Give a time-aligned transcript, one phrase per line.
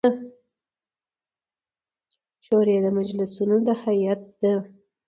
[2.45, 4.43] شوري د مجلسـینو د هیئـت د